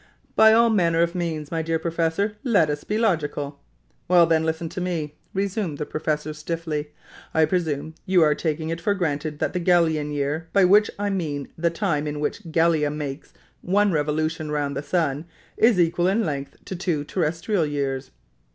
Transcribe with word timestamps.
"By 0.35 0.51
all 0.51 0.71
manner 0.71 1.03
of 1.03 1.13
means, 1.13 1.51
my 1.51 1.61
dear 1.61 1.77
professor, 1.77 2.35
let 2.43 2.71
us 2.71 2.83
be 2.83 2.97
logical." 2.97 3.59
"Well, 4.07 4.25
then, 4.25 4.43
listen 4.43 4.67
to 4.69 4.81
me," 4.81 5.13
resumed 5.31 5.77
the 5.77 5.85
professor, 5.85 6.33
stiffly. 6.33 6.89
"I 7.35 7.45
presume 7.45 7.93
you 8.07 8.23
are 8.23 8.33
taking 8.33 8.69
it 8.69 8.81
for 8.81 8.95
granted 8.95 9.37
that 9.37 9.53
the 9.53 9.59
Gallian 9.59 10.11
year 10.11 10.47
by 10.53 10.65
which 10.65 10.89
I 10.97 11.11
mean 11.11 11.49
the 11.55 11.69
time 11.69 12.07
in 12.07 12.19
which 12.19 12.51
Gallia 12.51 12.89
makes 12.89 13.31
one 13.61 13.91
revolution 13.91 14.49
round 14.49 14.75
the 14.75 14.81
sun 14.81 15.25
is 15.55 15.79
equal 15.79 16.07
in 16.07 16.25
length 16.25 16.57
to 16.65 16.75
two 16.75 17.03
terrestrial 17.03 17.67
years." 17.67 18.09